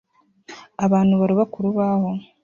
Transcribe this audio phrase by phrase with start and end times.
[0.85, 2.09] Abantu baroba kurubaho